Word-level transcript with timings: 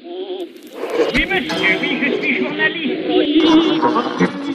Oui, 0.00 1.26
monsieur, 1.26 1.78
oui, 1.80 1.98
je 2.04 2.22
suis 2.22 2.36
journaliste. 2.38 3.08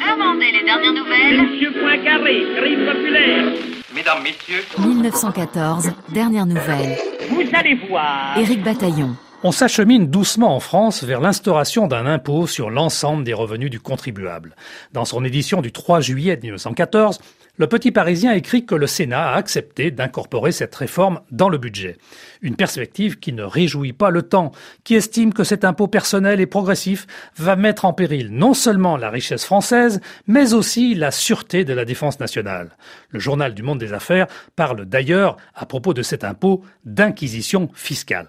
Demandez 0.00 0.52
les 0.52 0.64
dernières 0.64 0.92
nouvelles. 0.92 1.42
Monsieur 1.42 1.72
Poincaré, 1.72 2.42
crime 2.56 2.86
populaire. 2.86 3.52
Mesdames, 3.94 4.22
Messieurs, 4.22 4.64
1914, 4.78 5.90
dernière 6.10 6.46
nouvelle. 6.46 6.96
Vous 7.30 7.42
allez 7.54 7.74
voir. 7.88 8.38
Éric 8.38 8.62
Bataillon. 8.62 9.16
On 9.44 9.50
s'achemine 9.50 10.06
doucement 10.06 10.54
en 10.54 10.60
France 10.60 11.02
vers 11.02 11.20
l'instauration 11.20 11.88
d'un 11.88 12.06
impôt 12.06 12.46
sur 12.46 12.70
l'ensemble 12.70 13.24
des 13.24 13.34
revenus 13.34 13.70
du 13.70 13.80
contribuable. 13.80 14.54
Dans 14.92 15.04
son 15.04 15.24
édition 15.24 15.60
du 15.60 15.72
3 15.72 16.00
juillet 16.00 16.38
1914, 16.40 17.18
le 17.56 17.66
Petit 17.66 17.90
Parisien 17.90 18.34
écrit 18.34 18.64
que 18.64 18.76
le 18.76 18.86
Sénat 18.86 19.30
a 19.30 19.34
accepté 19.34 19.90
d'incorporer 19.90 20.52
cette 20.52 20.76
réforme 20.76 21.22
dans 21.32 21.48
le 21.48 21.58
budget. 21.58 21.98
Une 22.40 22.54
perspective 22.54 23.18
qui 23.18 23.32
ne 23.32 23.42
réjouit 23.42 23.92
pas 23.92 24.10
le 24.10 24.22
temps, 24.22 24.52
qui 24.84 24.94
estime 24.94 25.34
que 25.34 25.42
cet 25.42 25.64
impôt 25.64 25.88
personnel 25.88 26.40
et 26.40 26.46
progressif 26.46 27.08
va 27.36 27.56
mettre 27.56 27.84
en 27.84 27.92
péril 27.92 28.28
non 28.30 28.54
seulement 28.54 28.96
la 28.96 29.10
richesse 29.10 29.44
française, 29.44 30.00
mais 30.28 30.54
aussi 30.54 30.94
la 30.94 31.10
sûreté 31.10 31.64
de 31.64 31.74
la 31.74 31.84
défense 31.84 32.20
nationale. 32.20 32.76
Le 33.10 33.18
journal 33.18 33.54
du 33.54 33.64
Monde 33.64 33.80
des 33.80 33.92
Affaires 33.92 34.28
parle 34.54 34.84
d'ailleurs, 34.84 35.36
à 35.56 35.66
propos 35.66 35.94
de 35.94 36.02
cet 36.02 36.22
impôt, 36.22 36.62
d'inquisition 36.84 37.70
fiscale. 37.74 38.28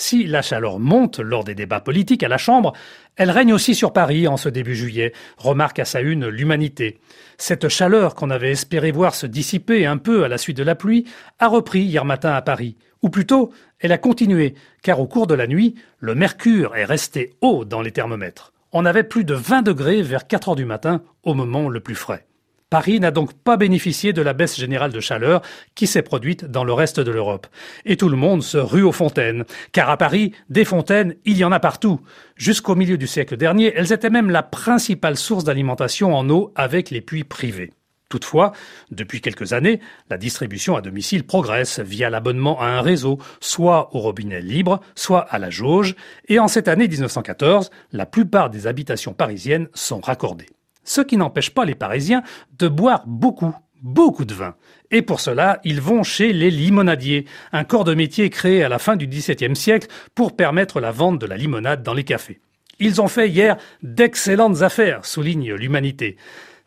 Si 0.00 0.28
la 0.28 0.42
chaleur 0.42 0.78
monte 0.78 1.18
lors 1.18 1.42
des 1.42 1.56
débats 1.56 1.80
politiques 1.80 2.22
à 2.22 2.28
la 2.28 2.38
Chambre, 2.38 2.72
elle 3.16 3.32
règne 3.32 3.52
aussi 3.52 3.74
sur 3.74 3.92
Paris 3.92 4.28
en 4.28 4.36
ce 4.36 4.48
début 4.48 4.76
juillet, 4.76 5.12
remarque 5.38 5.80
à 5.80 5.84
sa 5.84 6.00
une 6.00 6.28
l'humanité. 6.28 7.00
Cette 7.36 7.68
chaleur 7.68 8.14
qu'on 8.14 8.30
avait 8.30 8.52
espéré 8.52 8.92
voir 8.92 9.16
se 9.16 9.26
dissiper 9.26 9.86
un 9.86 9.96
peu 9.96 10.22
à 10.22 10.28
la 10.28 10.38
suite 10.38 10.56
de 10.56 10.62
la 10.62 10.76
pluie 10.76 11.04
a 11.40 11.48
repris 11.48 11.80
hier 11.80 12.04
matin 12.04 12.32
à 12.32 12.42
Paris. 12.42 12.76
Ou 13.02 13.10
plutôt, 13.10 13.50
elle 13.80 13.90
a 13.90 13.98
continué, 13.98 14.54
car 14.82 15.00
au 15.00 15.08
cours 15.08 15.26
de 15.26 15.34
la 15.34 15.48
nuit, 15.48 15.74
le 15.98 16.14
mercure 16.14 16.76
est 16.76 16.84
resté 16.84 17.34
haut 17.40 17.64
dans 17.64 17.82
les 17.82 17.90
thermomètres. 17.90 18.52
On 18.70 18.84
avait 18.84 19.02
plus 19.02 19.24
de 19.24 19.34
20 19.34 19.62
degrés 19.62 20.02
vers 20.02 20.28
4 20.28 20.50
heures 20.50 20.56
du 20.56 20.64
matin 20.64 21.02
au 21.24 21.34
moment 21.34 21.68
le 21.68 21.80
plus 21.80 21.96
frais. 21.96 22.24
Paris 22.70 23.00
n'a 23.00 23.10
donc 23.10 23.32
pas 23.32 23.56
bénéficié 23.56 24.12
de 24.12 24.20
la 24.20 24.34
baisse 24.34 24.58
générale 24.58 24.92
de 24.92 25.00
chaleur 25.00 25.40
qui 25.74 25.86
s'est 25.86 26.02
produite 26.02 26.44
dans 26.44 26.64
le 26.64 26.74
reste 26.74 27.00
de 27.00 27.10
l'Europe. 27.10 27.46
Et 27.86 27.96
tout 27.96 28.10
le 28.10 28.16
monde 28.16 28.42
se 28.42 28.58
rue 28.58 28.82
aux 28.82 28.92
fontaines. 28.92 29.44
Car 29.72 29.88
à 29.88 29.96
Paris, 29.96 30.32
des 30.50 30.66
fontaines, 30.66 31.14
il 31.24 31.38
y 31.38 31.44
en 31.44 31.52
a 31.52 31.60
partout. 31.60 32.00
Jusqu'au 32.36 32.74
milieu 32.74 32.98
du 32.98 33.06
siècle 33.06 33.38
dernier, 33.38 33.72
elles 33.74 33.92
étaient 33.94 34.10
même 34.10 34.28
la 34.28 34.42
principale 34.42 35.16
source 35.16 35.44
d'alimentation 35.44 36.14
en 36.14 36.28
eau 36.28 36.52
avec 36.56 36.90
les 36.90 37.00
puits 37.00 37.24
privés. 37.24 37.72
Toutefois, 38.10 38.52
depuis 38.90 39.22
quelques 39.22 39.54
années, 39.54 39.80
la 40.10 40.18
distribution 40.18 40.76
à 40.76 40.82
domicile 40.82 41.26
progresse 41.26 41.80
via 41.80 42.10
l'abonnement 42.10 42.60
à 42.60 42.66
un 42.66 42.80
réseau, 42.82 43.18
soit 43.40 43.94
au 43.94 43.98
robinet 43.98 44.40
libre, 44.40 44.80
soit 44.94 45.20
à 45.20 45.38
la 45.38 45.50
jauge, 45.50 45.94
et 46.28 46.38
en 46.38 46.48
cette 46.48 46.68
année 46.68 46.88
1914, 46.88 47.70
la 47.92 48.06
plupart 48.06 48.48
des 48.48 48.66
habitations 48.66 49.12
parisiennes 49.12 49.68
sont 49.74 50.00
raccordées 50.00 50.46
ce 50.88 51.02
qui 51.02 51.16
n'empêche 51.16 51.50
pas 51.50 51.66
les 51.66 51.74
Parisiens 51.74 52.22
de 52.58 52.66
boire 52.66 53.04
beaucoup, 53.06 53.54
beaucoup 53.82 54.24
de 54.24 54.32
vin. 54.32 54.54
Et 54.90 55.02
pour 55.02 55.20
cela, 55.20 55.60
ils 55.62 55.82
vont 55.82 56.02
chez 56.02 56.32
les 56.32 56.50
limonadiers, 56.50 57.26
un 57.52 57.64
corps 57.64 57.84
de 57.84 57.94
métier 57.94 58.30
créé 58.30 58.64
à 58.64 58.70
la 58.70 58.78
fin 58.78 58.96
du 58.96 59.06
XVIIe 59.06 59.54
siècle 59.54 59.88
pour 60.14 60.34
permettre 60.34 60.80
la 60.80 60.90
vente 60.90 61.20
de 61.20 61.26
la 61.26 61.36
limonade 61.36 61.82
dans 61.82 61.92
les 61.92 62.04
cafés. 62.04 62.40
Ils 62.80 63.02
ont 63.02 63.08
fait 63.08 63.28
hier 63.28 63.58
d'excellentes 63.82 64.62
affaires, 64.62 65.04
souligne 65.04 65.52
l'humanité. 65.52 66.16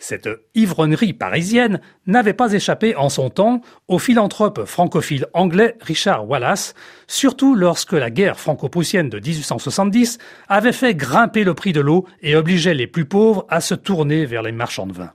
Cette 0.04 0.28
ivrognerie 0.56 1.14
parisienne 1.14 1.80
n'avait 2.08 2.34
pas 2.34 2.54
échappé 2.54 2.96
en 2.96 3.08
son 3.08 3.30
temps 3.30 3.62
au 3.88 4.00
philanthrope 4.00 4.66
francophile 4.66 5.28
anglais 5.36 5.76
Richard 5.80 6.28
Wallace, 6.28 6.74
surtout 7.06 7.54
lorsque 7.54 7.94
la 7.94 8.10
guerre 8.10 8.40
franco-prussienne 8.40 9.10
de 9.10 9.20
1870 9.20 10.18
avait 10.50 10.72
fait 10.72 10.96
grimper 10.96 11.44
le 11.44 11.54
prix 11.54 11.72
de 11.72 11.82
l'eau 11.82 12.08
et 12.24 12.36
obligeait 12.36 12.74
les 12.74 12.88
plus 12.88 13.06
pauvres 13.06 13.46
à 13.48 13.62
se 13.62 13.76
tourner 13.76 14.26
vers 14.26 14.42
les 14.42 14.52
marchands 14.52 14.88
de 14.88 14.94
vin. 14.94 15.12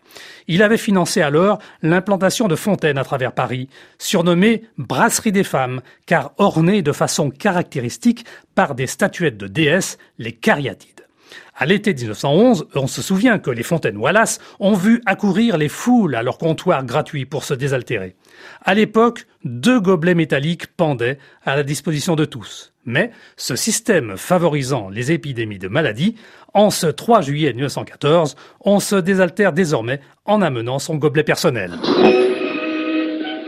Il 0.46 0.62
avait 0.62 0.76
financé 0.76 1.20
alors 1.20 1.58
l'implantation 1.82 2.46
de 2.46 2.54
fontaines 2.54 2.98
à 2.98 3.04
travers 3.04 3.32
Paris, 3.32 3.68
surnommées 3.98 4.62
brasserie 4.78 5.32
des 5.32 5.42
femmes, 5.42 5.80
car 6.06 6.32
ornées 6.38 6.82
de 6.82 6.92
façon 6.92 7.30
caractéristique 7.30 8.24
par 8.54 8.76
des 8.76 8.86
statuettes 8.86 9.36
de 9.36 9.48
déesses, 9.48 9.98
les 10.18 10.32
cariatides. 10.32 11.05
À 11.54 11.66
l'été 11.66 11.94
1911, 11.94 12.68
on 12.74 12.86
se 12.86 13.02
souvient 13.02 13.38
que 13.38 13.50
les 13.50 13.62
fontaines 13.62 13.96
Wallace 13.96 14.38
ont 14.60 14.74
vu 14.74 15.02
accourir 15.06 15.56
les 15.56 15.68
foules 15.68 16.14
à 16.14 16.22
leur 16.22 16.38
comptoir 16.38 16.84
gratuit 16.84 17.24
pour 17.24 17.44
se 17.44 17.54
désaltérer. 17.54 18.16
À 18.64 18.74
l'époque, 18.74 19.26
deux 19.44 19.80
gobelets 19.80 20.14
métalliques 20.14 20.66
pendaient 20.66 21.18
à 21.44 21.56
la 21.56 21.62
disposition 21.62 22.16
de 22.16 22.24
tous. 22.24 22.72
Mais 22.84 23.10
ce 23.36 23.56
système 23.56 24.16
favorisant 24.16 24.88
les 24.90 25.12
épidémies 25.12 25.58
de 25.58 25.68
maladies, 25.68 26.14
en 26.54 26.70
ce 26.70 26.86
3 26.86 27.22
juillet 27.22 27.52
1914, 27.52 28.36
on 28.60 28.80
se 28.80 28.96
désaltère 28.96 29.52
désormais 29.52 30.00
en 30.24 30.42
amenant 30.42 30.78
son 30.78 30.96
gobelet 30.96 31.24
personnel. 31.24 31.72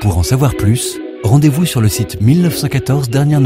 Pour 0.01 0.19
en 0.19 0.23
savoir 0.23 0.55
plus, 0.57 0.99
rendez-vous 1.25 1.67
sur 1.67 1.81
le 1.81 1.89
site 1.89 2.21
1914 2.21 3.11
dernières 3.11 3.41